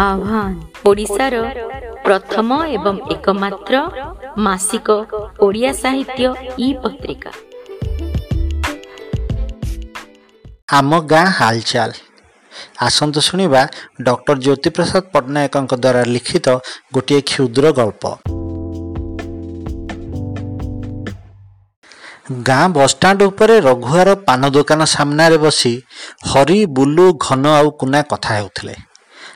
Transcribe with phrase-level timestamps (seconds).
[0.00, 0.52] ଆହ୍ୱାନ
[0.86, 1.34] ଓଡ଼ିଶାର
[2.04, 3.74] ପ୍ରଥମ ଏବଂ ଏକମାତ୍ର
[4.38, 4.88] ମାସିକ
[5.40, 6.26] ଓଡ଼ିଆ ସାହିତ୍ୟ
[6.58, 7.30] ଇ ପତ୍ରିକା
[10.70, 11.90] ଆମ ଗାଁ ହାଲଚାଲ
[12.80, 13.62] ଆସନ୍ତୁ ଶୁଣିବା
[14.00, 16.46] ଡକ୍ଟର ଜ୍ୟୋତିପ୍ରସାଦ ପଟ୍ଟନାୟକଙ୍କ ଦ୍ୱାରା ଲିଖିତ
[16.94, 18.04] ଗୋଟିଏ କ୍ଷୁଦ୍ର ଗଳ୍ପ
[22.42, 25.72] ଗାଁ ବସଷ୍ଟାଣ୍ଡ ଉପରେ ରଘୁଆର ପାନ ଦୋକାନ ସାମ୍ନାରେ ବସି
[26.30, 28.74] ହରି ବୁଲୁ ଘନ ଆଉ କୁନା କଥା ହେଉଥିଲେ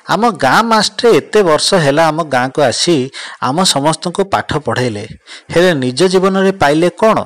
[0.06, 2.96] ଆମ ଗାଁ ମାଷ୍ଟରେ ଏତେ ବର୍ଷ ହେଲା ଆମ ଗାଁକୁ ଆସି
[3.42, 5.04] ଆମ ସମସ୍ତଙ୍କୁ ପାଠ ପଢ଼େଇଲେ।
[5.54, 7.18] ହେଲେ ନିଜ ଜୀବନରେ ପାଇଲେ କ'ଣ?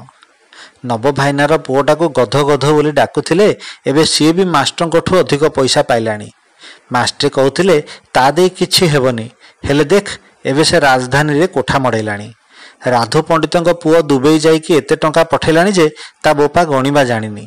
[0.85, 3.47] ନବ ଭାଇନାର ପୁଅଟାକୁ ଗଧ ଗଧ ବୋଲି ଡାକୁଥିଲେ
[3.89, 6.29] ଏବେ ସିଏ ବି ମାଷ୍ଟରଙ୍କଠୁ ଅଧିକ ପଇସା ପାଇଲାଣି।
[6.93, 7.77] ମାଷ୍ଟ୍ରେ କହୁଥିଲେ
[8.13, 9.25] ତା ଦେଇ କିଛି ହେବନି।
[9.63, 10.07] ହେଲେ ଦେଖ
[10.45, 12.29] ଏବେ ସେ ରାଜଧାନୀରେ କୋଠା ମଡ଼େଇଲାଣି।
[12.93, 15.85] ରାଧୁ ପଣ୍ଡିତଙ୍କ ପୁଅ ଦୁବେଇ ଯାଇକି ଏତେ ଟଙ୍କା ପଠେଇଲାଣି ଯେ
[16.23, 17.45] ତା ବୋପା ଗଣିବା ଜାଣିନି।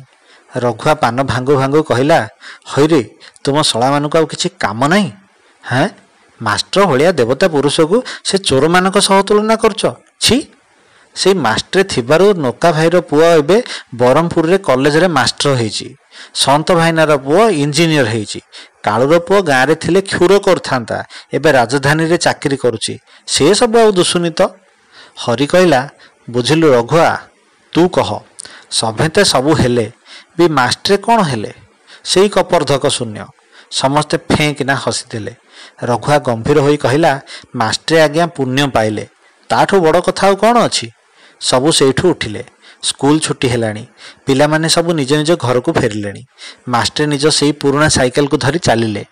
[0.51, 2.19] ରଘୁଆ ପାନ ଭାଙ୍ଗୁ ଭାଙ୍ଗୁ କହିଲା
[2.71, 3.01] ହଇରେ
[3.43, 5.09] ତୁମ ଶଳାମାନଙ୍କୁ ଆଉ କିଛି କାମ ନାହିଁ?
[5.63, 5.85] ହଁ
[6.41, 9.83] ମାଷ୍ଟର ଭଳିଆ ଦେବତା ପୁରୁଷକୁ ସେ ଚୋରମାନଙ୍କ ସହ ତୁଳନା କରୁଛ?
[10.19, 10.37] ଛି।
[11.15, 13.57] ସେଇ ମାଷ୍ଟ୍ରେ ଥିବାରୁ ନୋକା ଭାଇର ପୁଅ ଏବେ
[13.99, 15.87] ବ୍ରହ୍ମପୁରରେ କଲେଜରେ ମାଷ୍ଟର ହେଇଛି।
[16.43, 18.39] ସନ୍ତ ଭାଇନାର ପୁଅ ଇଞ୍ଜିନିୟର ହେଇଛି।
[18.85, 20.97] କାଳୁର ପୁଅ ଗାଁରେ ଥିଲେ କ୍ଷୁର କରିଥାନ୍ତା
[21.35, 22.93] ଏବେ ରାଜଧାନୀରେ ଚାକିରି କରୁଛି।
[23.27, 24.41] ସେ ସବୁ ଆଉ ଦୁଶୁନି ତ
[25.23, 25.81] ହରି କହିଲା
[26.27, 27.09] ବୁଝିଲୁ ରଘୁଆ
[27.73, 28.09] ତୁ କହ
[28.79, 29.87] ସଭେତେ ସବୁ ହେଲେ
[30.37, 31.51] ବି ମାଷ୍ଟ୍ରେ କ'ଣ ହେଲେ?
[32.11, 33.25] ସେଇ କପର୍ଦ୍ଧକ ଶୂନ୍ୟ।
[33.71, 35.33] ସମସ୍ତେ ଫେଁ କିନା ହସିଥିଲେ।
[35.89, 37.11] ରଘୁଆ ଗମ୍ଭୀର ହୋଇ କହିଲା
[37.55, 39.05] ମାଷ୍ଟ୍ରେ ଆଜ୍ଞା ପୁଣ୍ୟ ପାଇଲେ।
[39.49, 40.87] ତାଠୁ ବଡ଼ କଥା ଆଉ କ'ଣ ଅଛି?
[41.41, 42.43] ସବୁ ସେଇଠୁ ଉଠିଲେ।
[42.83, 43.83] ସ୍କୁଲ ଛୁଟି ହେଲାଣି।
[44.25, 46.21] ପିଲାମାନେ ସବୁ ନିଜ ନିଜ ଘରକୁ ଫେରିଲେଣି।
[46.73, 49.03] ମାଷ୍ଟ୍ରେ ନିଜ ସେଇ ପୁରୁଣା ସାଇକେଲକୁ ଧରି ଚାଲିଲେ।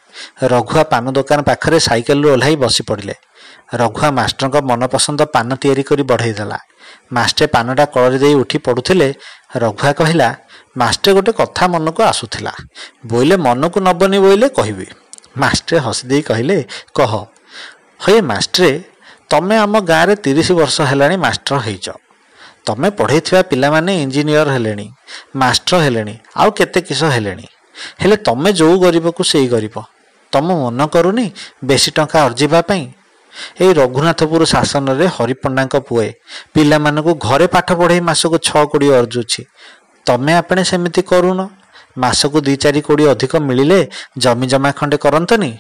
[0.54, 3.16] ରଘୁଆ ପାନ ଦୋକାନ ପାଖରେ ସାଇକେଲରୁ ଓହ୍ଲାଇ ବସି ପଡ଼ିଲେ
[3.74, 6.58] ରଘୁଆ ମାଷ୍ଟରଙ୍କ ମନପସନ୍ଦ ପାନ ତିଆରି କରି ବଢ଼େଇ ଦେଲା
[7.16, 9.08] ମାଷ୍ଟ୍ରେ ପାନଟା କଳରେ ଦେଇ ଉଠି ପଡ଼ୁଥିଲେ।
[9.64, 10.28] ରଘୁଆ କହିଲା
[10.78, 12.54] ମାଷ୍ଟ୍ରେ ଗୋଟେ କଥା ମନକୁ ଆସୁଥିଲା।
[13.10, 14.88] ବୋଇଲେ ମନକୁ ନବନି ବୋଇଲେ କହିବି।
[15.36, 16.58] ମାଷ୍ଟ୍ରେ ହସି ଦେଇ କହିଲେ
[16.98, 17.12] କହ
[18.04, 18.72] ହଏ ମାଷ୍ଟ୍ରେ
[19.32, 21.88] ତମେ ଆମ ଗାଁରେ ତିରିଶ ବର୍ଷ ହେଲାଣି ମାଷ୍ଟର ହେଇଛ।
[22.68, 24.88] ତମେ ପଢ଼େଇଥିବା ପିଲାମାନେ ଇଞ୍ଜିନିୟର ହେଲେଣି
[25.42, 27.46] ମାଷ୍ଟର ହେଲେଣି ଆଉ କେତେ କିସ ହେଲେଣି।
[28.02, 29.76] ହେଲେ ତମେ ଯେଉଁ ଗରିବକୁ ସେଇ ଗରିବ।
[30.34, 31.26] ତମ ମନ କରୁନି
[31.70, 32.84] ବେଶୀ ଟଙ୍କା ଅର୍ଜିବା ପାଇଁ
[33.64, 36.08] ଏଇ ରଘୁନାଥପୁର ଶାସନରେ ହରିପଣ୍ଡାଙ୍କ ପୁଏ
[36.54, 39.42] ପିଲାମାନଙ୍କୁ ଘରେ ପାଠ ପଢ଼େଇ ମାସକୁ ଛଅ କୋଡ଼ିଏ ଅର୍ଜୁଛି।
[40.06, 41.40] ତମେ ଆପଣ ସେମିତି କରୁନ।
[42.02, 43.80] ମାସକୁ ଦୁଇ ଚାରି କୋଡ଼ିଏ ଅଧିକ ମିଳିଲେ
[44.24, 45.52] ଜମି ଜମା ଖଣ୍ଡେ କରନ୍ତନି?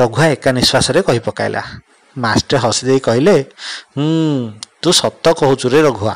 [0.00, 1.62] ରଘୁଆ ଏକା ନିଶ୍ୱାସରେ କହି ପକାଇଲା।
[2.16, 3.36] ମାଷ୍ଟ୍ରେ ହସି ଦେଇ କହିଲେ
[3.94, 4.06] ହୁଁ
[4.82, 6.14] ତୁ ସତ କହୁଛୁ ରେ ରଘୁଆ।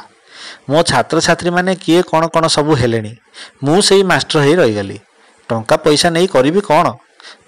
[0.70, 3.12] ମୋ ଛାତ୍ରଛାତ୍ରୀମାନେ କିଏ କ'ଣ କ'ଣ ସବୁ ହେଲେଣି।
[3.64, 4.98] ମୁଁ ସେଇ ମାଷ୍ଟର ହେଇ ରହିଗଲି।
[5.48, 6.86] ଟଙ୍କା ପଇସା ନେଇ କରିବି କ'ଣ?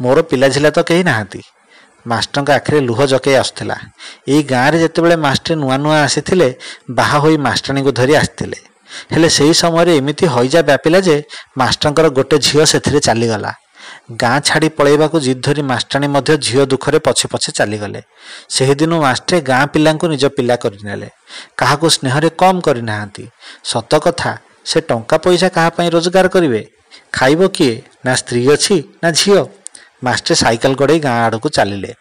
[0.02, 1.40] ମୋର ପିଲାଝିଲା ତ କେହି ନାହାନ୍ତି
[2.06, 3.76] ମାଷ୍ଟରଙ୍କ ଆଖିରେ ଲୁହ ଜକେଇ ଆସୁଥିଲା।
[4.32, 6.48] ଏଇ ଗାଁରେ ଯେତେବେଳେ ମାଷ୍ଟ୍ରେ ନୂଆ ନୂଆ ଆସିଥିଲେ
[6.98, 8.58] ବାହା ହୋଇ ମାଷ୍ଟରାଣୀକୁ ଧରି ଆସିଥିଲେ।
[9.12, 11.16] ହେଲେ ସେହି ସମୟରେ ଏମିତି ହଇଜା ବ୍ୟାପିଲା ଯେ
[11.58, 13.52] ମାଷ୍ଟରଙ୍କର ଗୋଟେ ଝିଅ ସେଥିରେ ଚାଲିଗଲା।
[14.22, 18.00] ଗାଁ ଛାଡ଼ି ପଳେଇବାକୁ ଜିଦ୍ ଧରି ମାଷ୍ଟରାଣୀ ମଧ୍ୟ ଝିଅ ଦୁଃଖରେ ପଛେ ପଛେ ଚାଲିଗଲେ।
[18.48, 21.08] ସେହିଦିନୁ ମାଷ୍ଟ୍ରେ ଗାଁ ପିଲାଙ୍କୁ ନିଜ ପିଲା କରିନେଲେ।
[21.58, 23.24] କାହାକୁ ସ୍ନେହରେ କମ୍ କରିନାହାନ୍ତି।
[23.64, 24.30] ସତ କଥା
[24.64, 26.62] ସେ ଟଙ୍କା ପଇସା କାହା ପାଇଁ ରୋଜଗାର କରିବେ?
[27.12, 27.74] ଖାଇବ କିଏ?
[28.04, 29.40] ନା ସ୍ତ୍ରୀ ଅଛି ନା ଝିଅ?
[30.04, 31.92] ମାଷ୍ଟ୍ରେ ସାଇକେଲ ଗଡ଼େଇ ଗାଁ ଆଡ଼କୁ ଚାଲିଲେ।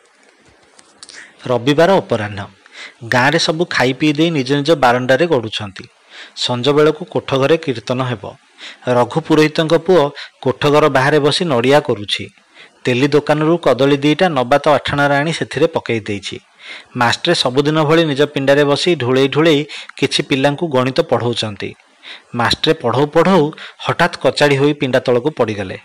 [1.47, 2.39] ରବିବାର ଅପରାହ୍ନ।
[3.13, 5.85] ଗାଁରେ ସବୁ ଖାଇ ପିଇ ଦେଇ ନିଜ ନିଜ ବାରଣ୍ଡାରେ ଗଡ଼ୁଛନ୍ତି।
[6.35, 8.23] ସଞ୍ଜ ବେଳକୁ କୋଠ ଘରେ କୀର୍ତ୍ତନ ହେବ।
[8.97, 10.01] ରଘୁ ପୁରୋହିତଙ୍କ ପୁଅ
[10.43, 12.23] କୋଠଘର ବାହାରେ ବସି ନଡ଼ିଆ କରୁଛି।
[12.85, 16.37] ତେଲି ଦୋକାନରୁ କଦଳୀ ଦିଇଟା ନବାତ ଆଠଣାରେ ଆଣି ସେଥିରେ ପକାଇ ଦେଇଛି।
[16.97, 19.61] ମାଷ୍ଟ୍ରେ ସବୁଦିନ ଭଳି ନିଜ ପିଣ୍ଡାରେ ବସି ଢୁଳେଇ ଢୁଳେଇ
[19.97, 21.69] କିଛି ପିଲାଙ୍କୁ ଗଣିତ ପଢ଼ଉଛନ୍ତି।
[22.35, 23.43] ମାଷ୍ଟ୍ରେ ପଢ଼ଉ ପଢ଼ଉ
[23.85, 25.77] ହଠାତ୍ କଚାଡ଼ି ହୋଇ ପିଣ୍ଡା ତଳକୁ ପଡ଼ିଗଲେ।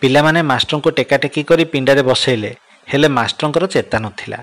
[0.00, 2.50] ପିଲାମାନେ ମାଷ୍ଟରଙ୍କୁ ଟେକାଟେକି କରି ପିଣ୍ଡାରେ ବସେଇଲେ।
[2.88, 4.38] ହେଲେ ମାଷ୍ଟରଙ୍କର ଚେତା ନଥିଲା।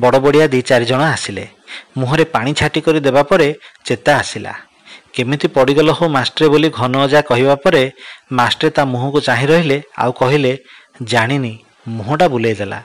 [0.00, 1.44] ବଡ଼ ବଡ଼ିଆ ଦୁଇ ଚାରି ଜଣ ଆସିଲେ।
[1.98, 3.48] ମୁହଁରେ ପାଣି ଛାଟି କରି ଦେବା ପରେ
[3.84, 4.52] ଚେତା ଆସିଲା।
[5.14, 7.82] କେମିତି ପଡ଼ିଗଲ ହୋ ମାଷ୍ଟ୍ରେ ବୋଲି ଘନ ଅଜା କହିବା ପରେ
[8.38, 10.52] ମାଷ୍ଟ୍ରେ ତା ମୁହଁକୁ ଚାହିଁ ରହିଲେ ଆଉ କହିଲେ
[11.10, 11.52] ଜାଣିନି
[11.96, 12.80] ମୁହଁଟା ବୁଲେଇ ଦେଲା।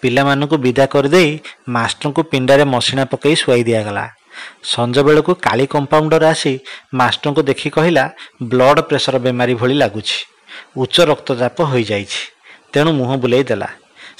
[0.00, 1.30] ପିଲାମାନଙ୍କୁ ବିଦା କରିଦେଇ
[1.76, 4.04] ମାଷ୍ଟରଙ୍କୁ ପିଣ୍ଡାରେ ମସିଣା ପକାଇ ଶୁଆଇ ଦିଆଗଲା।
[4.72, 6.52] ସଞ୍ଜ ବେଳକୁ କାଳି କମ୍ପାଉଣ୍ଡର ଆସି
[7.00, 8.04] ମାଷ୍ଟରଙ୍କୁ ଦେଖି କହିଲା
[8.50, 10.18] ବ୍ଲଡ଼ ପ୍ରେସର ବେମାରୀ ଭଳି ଲାଗୁଛି
[10.82, 12.20] ଉଚ୍ଚ ରକ୍ତଚାପ ହୋଇଯାଇଛି
[12.72, 13.68] ତେଣୁ ମୁହଁ ବୁଲେଇ ଦେଲା।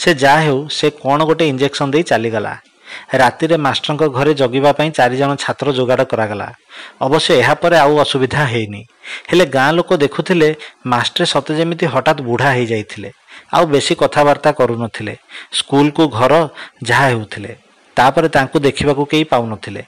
[0.00, 2.53] ସେ ଯାହା ହେଉ ସେ କ'ଣ ଗୋଟେ ଇଞ୍ଜେକ୍ସନ୍ ଦେଇ ଚାଲିଗଲା।
[3.14, 6.48] ରାତିରେ ମାଷ୍ଟରଙ୍କ ଘରେ ଜଗିବା ପାଇଁ ଚାରିଜଣ ଛାତ୍ର ଯୋଗାଡ଼ କରାଗଲା।
[7.02, 8.82] ଅବଶ୍ୟ ଏହାପରେ ଆଉ ଅସୁବିଧା ହେଇନି।
[9.28, 10.48] ହେଲେ ଗାଁ ଲୋକ ଦେଖୁଥିଲେ
[10.87, 13.10] ମାଷ୍ଟ୍ରେ ସତେ ଯେମିତି ହଠାତ୍ ବୁଢ଼ା ହେଇଯାଇଥିଲେ।
[13.54, 15.14] ଆଉ ବେଶୀ କଥାବାର୍ତ୍ତା କରୁନଥିଲେ।
[15.52, 16.32] ସ୍କୁଲକୁ ଘର
[16.82, 17.52] ଯାହା ହେଉଥିଲେ।
[17.96, 19.82] ତାପରେ ତାଙ୍କୁ ଦେଖିବାକୁ କେହି ପାଉନଥିଲେ।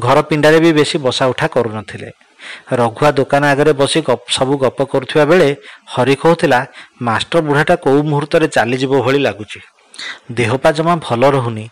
[0.00, 2.10] ଘର ପିଣ୍ଡାରେ ବି ବେଶୀ ବସା ଉଠା କରୁନଥିଲେ।
[2.72, 5.48] ରଘୁଆ ଦୋକାନ ଆଗରେ ବସି ସବୁ ଗପ କରୁଥିବା ବେଳେ
[5.86, 6.58] ହରି କହୁଥିଲା
[7.02, 9.60] ମାଷ୍ଟର ବୁଢ଼ାଟା କେଉଁ ମୁହୂର୍ତ୍ତରେ ଚାଲିଯିବ ଭଳି ଲାଗୁଛି।
[10.38, 11.64] ଦେହପା ଜମା ଭଲ ରହୁନି।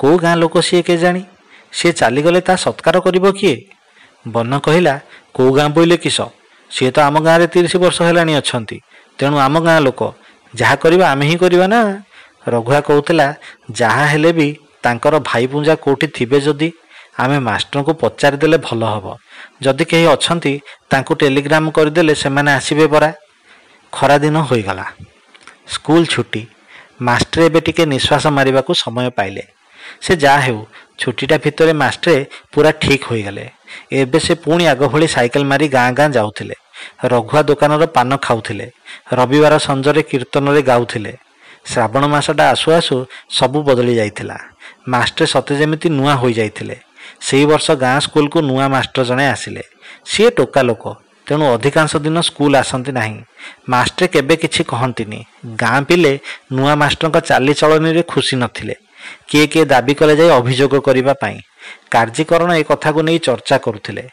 [0.00, 1.22] କେଉଁ ଗାଁ ଲୋକ ସିଏ କେଜାଣି?
[1.72, 3.56] ସିଏ ଚାଲିଗଲେ ତା ସତ୍କାର କରିବ କିଏ?
[4.28, 4.94] ବନ କହିଲା
[5.36, 6.18] କେଉଁ ଗାଁ ବୋଇଲେ କିସ?
[6.70, 8.76] ସିଏ ତ ଆମ ଗାଁରେ ତିରିଶ ବର୍ଷ ହେଲାଣି ଅଛନ୍ତି।
[9.18, 10.00] ତେଣୁ ଆମ ଗାଁ ଲୋକ
[10.54, 11.80] ଯାହା କରିବା ଆମେ ହିଁ କରିବା ନା?
[12.48, 13.26] ରଘୁଆ କହୁଥିଲା
[13.70, 14.48] ଯାହା ହେଲେ ବି
[14.82, 16.68] ତାଙ୍କର ଭାଇ ପୁଞ୍ଜା କେଉଁଠି ଥିବେ ଯଦି?
[17.18, 19.06] ଆମେ ମାଷ୍ଟରଙ୍କୁ ପଚାରିଦେଲେ ଭଲ ହେବ।
[19.62, 20.52] ଯଦି କେହି ଅଛନ୍ତି
[20.90, 23.10] ତାଙ୍କୁ ଟେଲିଗ୍ରାମ କରିଦେଲେ ସେମାନେ ଆସିବେ ପରା।
[23.92, 24.86] ଖରାଦିନ ହୋଇଗଲା।
[25.74, 26.42] ସ୍କୁଲ ଛୁଟି।
[27.00, 29.42] ମାଷ୍ଟର ଏବେ ଟିକେ ନିଶ୍ୱାସ ମାରିବାକୁ ସମୟ ପାଇଲେ।
[30.00, 30.60] ସେ ଯାହା ହେଉ
[30.98, 32.16] ଛୁଟିଟା ଭିତରେ ମାଷ୍ଟରେ
[32.52, 33.46] ପୁରା ଠିକ୍ ହୋଇଗଲେ
[33.92, 36.54] ଏବେ ସେ ପୁଣି ଆଗ ଭଳି ସାଇକେଲ ମାରି ଗାଁ ଗାଁ ଯାଉଥିଲେ।
[37.04, 38.66] ରଘୁଆ ଦୋକାନର ପାନ ଖାଉଥିଲେ।
[39.12, 41.12] ରବିବାର ସଞ୍ଜରେ କୀର୍ତ୍ତନରେ ଗାଉଥିଲେ।
[41.66, 42.96] ଶ୍ରାବଣ ମାସଟା ଆସୁ ଆସୁ
[43.30, 44.36] ସବୁ ବଦଳି ଯାଇଥିଲା।
[44.88, 46.76] ମାଷ୍ଟରେ ସତେ ଯେମିତି ନୂଆ ହୋଇଯାଇଥିଲେ।
[47.20, 49.62] ସେହି ବର୍ଷ ଗାଁ ସ୍କୁଲକୁ ନୂଆ ମାଷ୍ଟର ଜଣେ ଆସିଲେ।
[50.04, 50.84] ସିଏ ଟୋକା ଲୋକ।
[51.26, 53.18] ତେଣୁ ଅଧିକାଂଶ ଦିନ ସ୍କୁଲ ଆସନ୍ତି ନାହିଁ।
[53.68, 55.18] ମାଷ୍ଟରେ କେବେ କିଛି କହନ୍ତିନି।
[55.62, 56.12] ଗାଁ ପିଲେ
[56.52, 58.74] ନୂଆ ମାଷ୍ଟରଙ୍କ ଚାଲିଚଳନୀରେ ଖୁସି ନଥିଲେ।
[59.28, 61.36] କିଏ କିଏ ଦାବି କଲେ ଯାଇ ଅଭିଯୋଗ କରିବା ପାଇଁ।
[61.92, 64.04] କାର୍ଯ୍ୟକରଣ ଏ କଥାକୁ ନେଇ ଚର୍ଚ୍ଚା କରୁଥିଲେ।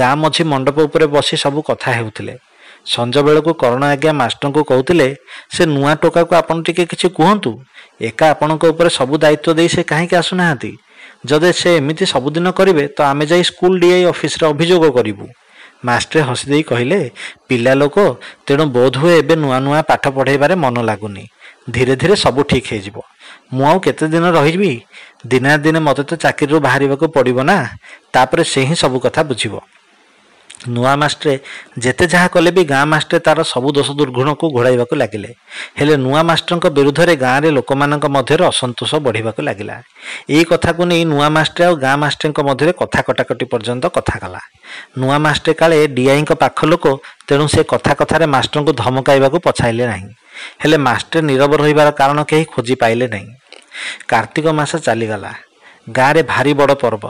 [0.00, 2.34] ଗାଁ ମଝି ମଣ୍ଡପ ଉପରେ ବସି ସବୁ କଥା ହେଉଥିଲେ।
[2.86, 5.08] ସଞ୍ଜବେଳକୁ କରଣ ଆଜ୍ଞା ମାଷ୍ଟରଙ୍କୁ କହୁଥିଲେ
[5.54, 7.50] ସେ ନୂଆ ଟୋକାକୁ ଆପଣ ଟିକେ କିଛି କୁହନ୍ତୁ।
[8.08, 10.72] ଏକା ଆପଣଙ୍କ ଉପରେ ସବୁ ଦାୟିତ୍ୱ ଦେଇ ସେ କାହିଁକି ଆସୁନାହାନ୍ତି?
[11.26, 15.26] ଯଦି ସେ ଏମିତି ସବୁଦିନ କରିବେ ତ ଆମେ ଯାଇ ସ୍କୁଲ ଡିଆଇ ଅଫିସରେ ଅଭିଯୋଗ କରିବୁ
[15.86, 17.00] ମାଷ୍ଟରେ ହସି ଦେଇ କହିଲେ
[17.48, 17.96] ପିଲା ଲୋକ
[18.46, 21.24] ତେଣୁ ବୋଧହୁଏ ଏବେ ନୂଆ ନୂଆ ପାଠ ପଢ଼ାଇବାରେ ମନ ଲାଗୁନି।
[21.74, 22.96] ଧୀରେ ଧୀରେ ସବୁ ଠିକ୍ ହେଇଯିବ।
[23.52, 24.72] ମୁଁ ଆଉ କେତେ ଦିନ ରହିବି?
[25.26, 27.58] ଦିନେ ଦିନେ ମୋତେ ତ ଚାକିରିରୁ ବାହାରିବାକୁ ପଡ଼ିବ ନା।
[28.12, 29.54] ତାପରେ ସେ ହିଁ ସବୁ କଥା ବୁଝିବ।
[30.68, 31.34] ନୂଆ ମାଷ୍ଟରେ
[31.78, 35.30] ଯେତେ ଯାହା କଲେ ବି ଗାଁ ମାଷ୍ଟରେ ତାର ସବୁ ଦୋଷ ଦୁର୍ଗୁଣକୁ ଘୋଡ଼ାଇବାକୁ ଲାଗିଲେ।
[35.78, 39.76] ହେଲେ ନୂଆ ମାଷ୍ଟରଙ୍କ ବିରୁଦ୍ଧରେ ଗାଁରେ ଲୋକମାନଙ୍କ ମଧ୍ୟରେ ଅସନ୍ତୋଷ ବଢ଼ିବାକୁ ଲାଗିଲା।
[40.30, 44.40] ଏହି କଥାକୁ ନେଇ ନୂଆ ମାଷ୍ଟରେ ଆଉ ଗାଁ ମାଷ୍ଟରଙ୍କ ମଧ୍ୟରେ କଥା କଟାକଟି ପର୍ଯ୍ୟନ୍ତ କଥା କଲା।
[44.98, 46.84] ନୂଆ ମାଷ୍ଟରେ କାଳେ ଡିଆଇଙ୍କ ପାଖ ଲୋକ
[47.28, 50.08] ତେଣୁ ସେ କଥା କଥାରେ ମାଷ୍ଟରଙ୍କୁ ଧମକାଇବାକୁ ପଛାଇଲେ ନାହିଁ।
[50.58, 53.28] ହେଲେ ମାଷ୍ଟର ନିରବ ରହିବାର କାରଣ କେହି ଖୋଜି ପାଇଲେ ନାହିଁ।
[54.08, 55.32] କାର୍ତ୍ତିକ ମାସ ଚାଲିଗଲା।
[55.90, 57.04] ଗାଁରେ ଭାରି ବଡ଼ ପର୍ବ।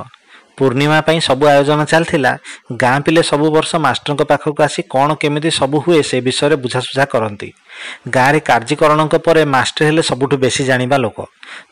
[0.58, 2.32] ପୂର୍ଣ୍ଣିମା ପାଇଁ ସବୁ ଆୟୋଜନ ଚାଲିଥିଲା
[2.82, 7.48] ଗାଁ ପିଲେ ସବୁ ବର୍ଷ ମାଷ୍ଟରଙ୍କ ପାଖକୁ ଆସି କ'ଣ କେମିତି ସବୁ ହୁଏ ସେ ବିଷୟରେ ବୁଝାସୁଝା କରନ୍ତି।
[8.14, 11.18] ଗାଁରେ କାର୍ଯ୍ୟକରଣଙ୍କ ପରେ ମାଷ୍ଟର ହେଲେ ସବୁଠୁ ବେଶୀ ଜାଣିବା ଲୋକ।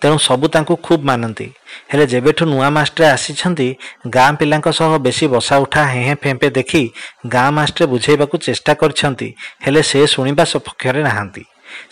[0.01, 1.47] ତେଣୁ ସବୁ ତାଙ୍କୁ ଖୁବ୍ ମାନନ୍ତି।
[1.91, 3.69] ହେଲେ ଯେବେଠୁ ନୂଆ ମାଷ୍ଟର ଆସିଛନ୍ତି
[4.17, 6.83] ଗାଁ ପିଲାଙ୍କ ସହ ବେଶୀ ବସା ଉଠା ହେଁ ଫେମ୍ପେ ଦେଖି
[7.35, 9.29] ଗାଁ ମାଷ୍ଟର ବୁଝେଇବାକୁ ଚେଷ୍ଟା କରିଛନ୍ତି
[9.65, 11.43] ହେଲେ ସେ ଶୁଣିବା ସପକ୍ଷରେ ନାହାନ୍ତି।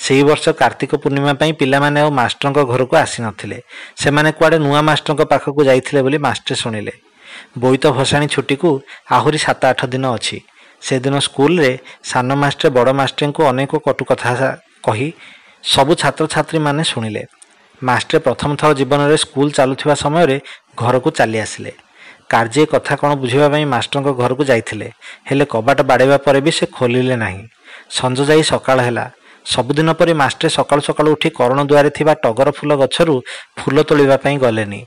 [0.05, 3.59] ସେହି ବର୍ଷ କାର୍ତ୍ତିକ ପୂର୍ଣ୍ଣିମା ପାଇଁ ପିଲାମାନେ ଆଉ ମାଷ୍ଟରଙ୍କ ଘରକୁ ଆସିନଥିଲେ।
[4.01, 6.95] ସେମାନେ କୁଆଡ଼େ ନୂଆ ମାଷ୍ଟରଙ୍କ ପାଖକୁ ଯାଇଥିଲେ ବୋଲି ମାଷ୍ଟର ଶୁଣିଲେ।
[7.63, 8.71] ବୋଇତ ଭସାଣି ଛୁଟିକୁ
[9.17, 10.39] ଆହୁରି ସାତ ଆଠ ଦିନ ଅଛି।
[10.83, 11.73] ସେଦିନ ସ୍କୁଲରେ
[12.11, 14.31] ସାନ ମାଷ୍ଟର ବଡ଼ ମାଷ୍ଟରଙ୍କୁ ଅନେକ କଟୁ କଥା
[14.87, 15.09] କହି
[15.65, 17.23] ସବୁ ଛାତ୍ରଛାତ୍ରୀମାନେ ଶୁଣିଲେ।
[17.83, 20.37] ମାଷ୍ଟର ପ୍ରଥମ ଥର ଜୀବନରେ ସ୍କୁଲ ଚାଲୁଥିବା ସମୟରେ
[20.81, 21.73] ଘରକୁ ଚାଲି ଆସିଲେ।
[22.33, 24.89] କାର୍ଯ୍ୟ କଥା କ'ଣ ବୁଝିବା ପାଇଁ ମାଷ୍ଟରଙ୍କ ଘରକୁ ଯାଇଥିଲେ।
[25.29, 27.43] ହେଲେ କବାଟ ବାଡ଼େଇବା ପରେ ବି ସେ ଖୋଲିଲେ ନାହିଁ।
[27.99, 29.05] ସଞ୍ଜ ଯାଇ ସକାଳ ହେଲା।
[29.47, 33.15] ସବୁଦିନ ପରି ମାଷ୍ଟରେ ସକାଳୁ ସକାଳୁ ଉଠି କରଣ ଦୁଆରେ ଥିବା ଟଗର ଫୁଲ ଗଛରୁ
[33.59, 34.81] ଫୁଲ ତୋଳିବା ପାଇଁ ଗଲେନି।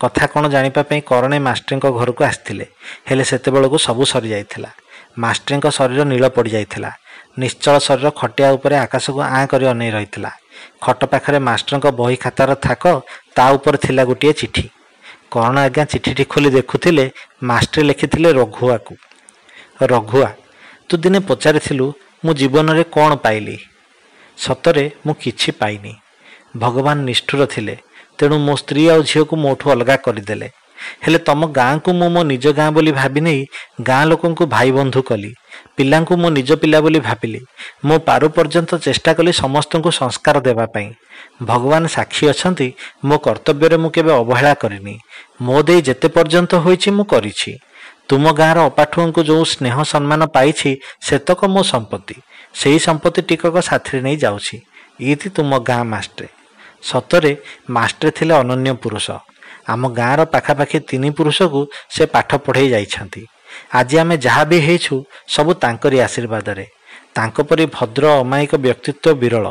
[0.00, 2.66] କଥା କ'ଣ ଜାଣିବା ପାଇଁ କରଣେ ମାଷ୍ଟରଙ୍କ ଘରକୁ ଆସିଥିଲେ।
[3.08, 4.70] ହେଲେ ସେତେବେଳକୁ ସବୁ ସରିଯାଇଥିଲା।
[5.24, 6.90] ମାଷ୍ଟରଙ୍କ ଶରୀର ନୀଳ ପଡ଼ିଯାଇଥିଲା।
[7.42, 10.30] ନିଶ୍ଚଳ ଶରୀର ଖଟିଆ ଉପରେ ଆକାଶକୁ ଆଁ କରି ଅନେଇ ରହିଥିଲା।
[10.84, 12.84] ଖଟ ପାଖରେ ମାଷ୍ଟରଙ୍କ ବହି ଖାତାର ଥାକ
[13.36, 14.66] ତା ଉପରେ ଥିଲା ଗୋଟିଏ ଚିଠି।
[15.32, 17.04] କରଣ ଆଜ୍ଞା ଚିଠିଟି ଖୋଲି ଦେଖୁଥିଲେ
[17.42, 18.94] ମାଷ୍ଟରେ ଲେଖିଥିଲେ ରଘୁଆକୁ।
[19.92, 20.28] ରଘୁଆ
[20.88, 21.86] ତୁ ଦିନେ ପଚାରିଥିଲୁ
[22.24, 23.56] ମୁଁ ଜୀବନରେ କ'ଣ ପାଇଲି?
[24.38, 25.92] ସତରେ ମୁଁ କିଛି ପାଇନି।
[26.56, 27.74] ଭଗବାନ ନିଷ୍ଠୁର ଥିଲେ
[28.18, 30.48] ତେଣୁ ମୋ ସ୍ତ୍ରୀ ଆଉ ଝିଅକୁ ମୋଠୁ ଅଲଗା କରିଦେଲେ।
[31.04, 33.40] ହେଲେ ତମ ଗାଁକୁ ମୁଁ ମୋ ନିଜ ଗାଁ ବୋଲି ଭାବି ନେଇ
[33.88, 35.30] ଗାଁ ଲୋକଙ୍କୁ ଭାଇ ବନ୍ଧୁ କଲି
[35.76, 37.40] ପିଲାଙ୍କୁ ମୋ ନିଜ ପିଲା ବୋଲି ଭାବିଲି।
[37.86, 40.88] ମୋ ପାରୁ ପର୍ଯ୍ୟନ୍ତ ଚେଷ୍ଟା କଲି ସମସ୍ତଙ୍କୁ ସଂସ୍କାର ଦେବା ପାଇଁ।
[41.50, 42.68] ଭଗବାନ ସାକ୍ଷୀ ଅଛନ୍ତି
[43.08, 44.94] ମୋ କର୍ତ୍ତବ୍ୟରେ ମୁଁ କେବେ ଅବହେଳା କରିନି।
[45.46, 47.52] ମୋ ଦେଇ ଯେତେ ପର୍ଯ୍ୟନ୍ତ ହୋଇଛି ମୁଁ କରିଛି।
[48.08, 50.70] ତୁମ ଗାଁର ଅପାଠୁଅଙ୍କୁ ଯେଉଁ ସ୍ନେହ ସମ୍ମାନ ପାଇଛି
[51.06, 52.16] ସେତକ ମୋ ସମ୍ପତ୍ତି।
[52.58, 54.56] ସେହି ସମ୍ପତ୍ତି ଟିକକ ସାଥିରେ ନେଇ ଯାଉଛି।
[55.00, 56.28] ଇତି ତୁମ ଗାଁ ମାଷ୍ଟ୍ରେ।
[56.82, 57.32] ସତରେ
[57.70, 59.06] ମାଷ୍ଟ୍ରେ ଥିଲେ ଅନନ୍ୟ ପୁରୁଷ।
[59.72, 61.60] ଆମ ଗାଁର ପାଖାପାଖି ତିନି ପୁରୁଷକୁ
[61.94, 63.22] ସେ ପାଠ ପଢ଼େଇ ଯାଇଛନ୍ତି।
[63.78, 64.94] ଆଜି ଆମେ ଯାହା ବି ହେଇଛୁ
[65.28, 66.66] ସବୁ ତାଙ୍କରି ଆଶୀର୍ବାଦରେ।
[67.16, 69.46] ତାଙ୍କ ପରି ଭଦ୍ର ଅମାୟିକ ବ୍ୟକ୍ତିତ୍ୱ ବିରଳ।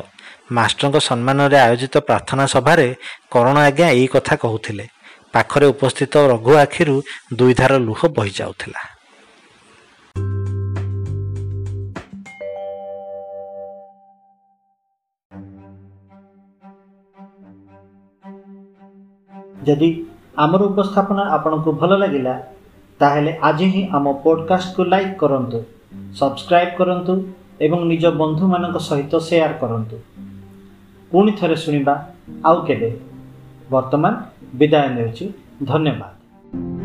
[0.52, 2.88] ମାଷ୍ଟରଙ୍କ ସମ୍ମାନରେ ଆୟୋଜିତ ପ୍ରାର୍ଥନା ସଭାରେ
[3.34, 4.86] କରଣ ଆଜ୍ଞା ଏଇ କଥା କହୁଥିଲେ।
[5.34, 6.96] ପାଖରେ ଉପସ୍ଥିତ ରଘୁ ଆଖିରୁ
[7.34, 8.32] ଦୁଇଧାର ଲୁହ ବହି
[19.68, 19.90] ଯଦି
[20.38, 22.36] ଆମର ଉପସ୍ଥାପନା ଆପଣଙ୍କୁ ଭଲ ଲାଗିଲା
[23.00, 25.60] ତାହେଲେ ଆଜି ହିଁ ଆମ ପଡ଼କାଷ୍ଟକୁ ଲାଇକ୍ କରନ୍ତୁ
[26.20, 27.14] ସବସ୍କ୍ରାଇବ୍ କରନ୍ତୁ
[27.62, 29.98] ଏବଂ ନିଜ ବନ୍ଧୁମାନଙ୍କ ସହିତ ସେୟାର କରନ୍ତୁ।
[31.12, 31.96] ପୁଣି ଥରେ ଶୁଣିବା
[32.46, 32.90] ଆଉ କେବେ।
[33.72, 34.14] ବର୍ତ୍ତମାନ
[34.56, 35.26] ବିଦାୟ ନେଉଛି।
[35.64, 36.85] ଧନ୍ୟବାଦ।